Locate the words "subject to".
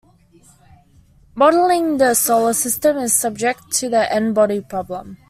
3.13-3.87